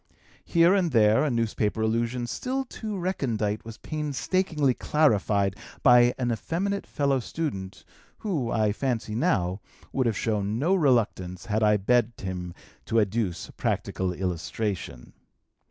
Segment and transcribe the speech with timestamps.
[0.45, 6.87] Here and there a newspaper allusion still too recondite was painstakingly clarified by an effeminate
[6.87, 7.85] fellow student,
[8.25, 9.61] who, I fancy now,
[9.93, 15.13] would have shown no reluctance had I begged him to adduce practical illustration.